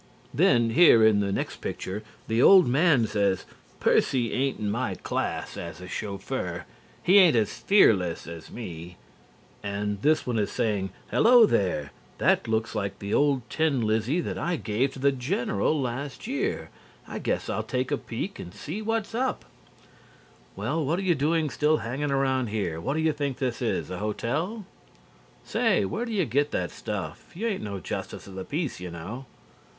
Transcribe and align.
Then 0.33 0.71
here 0.71 1.05
in 1.05 1.19
the 1.19 1.31
next 1.31 1.57
picture 1.57 2.01
the 2.27 2.41
old 2.41 2.67
man 2.67 3.05
says: 3.05 3.45
Percy 3.79 4.33
ain't 4.33 4.57
in 4.57 4.71
my 4.71 4.95
class 4.95 5.57
as 5.57 5.79
a 5.79 5.87
chauffeur, 5.87 6.65
he 7.03 7.19
ain't 7.19 7.35
as 7.35 7.59
fearless 7.59 8.25
as 8.25 8.49
me' 8.49 8.97
and 9.61 10.01
this 10.01 10.25
one 10.25 10.39
is 10.39 10.51
saying 10.51 10.89
'Hello 11.11 11.45
there, 11.45 11.91
that 12.17 12.47
looks 12.47 12.73
like 12.73 12.97
the 12.97 13.13
old 13.13 13.47
tin 13.47 13.79
Lizzie 13.81 14.21
that 14.21 14.39
I 14.39 14.55
gave 14.55 14.93
to 14.93 14.97
the 14.97 15.11
General 15.11 15.79
last 15.79 16.25
year 16.25 16.71
I 17.07 17.19
guess 17.19 17.47
I'll 17.47 17.61
take 17.61 17.91
a 17.91 17.97
peek 17.99 18.39
and 18.39 18.51
see 18.55 18.81
what's 18.81 19.13
up' 19.13 19.45
'Well 20.55 20.83
what 20.83 20.97
are 20.97 21.03
you 21.03 21.13
doing 21.13 21.47
hanging 21.49 22.09
around 22.09 22.47
here, 22.47 22.81
what 22.81 22.95
do 22.95 23.01
you 23.01 23.13
think 23.13 23.37
this 23.37 23.61
is 23.61 23.91
a 23.91 23.99
hotel?' 23.99 24.65
'Say 25.45 25.85
where 25.85 26.05
do 26.05 26.11
you 26.11 26.25
get 26.25 26.49
that 26.49 26.71
stuff 26.71 27.29
you 27.35 27.45
ain't 27.45 27.61
no 27.61 27.79
justice 27.79 28.25
of 28.25 28.33
the 28.33 28.43
peace 28.43 28.79
you 28.79 28.89
know' 28.89 28.97
'Wow! 29.25 29.25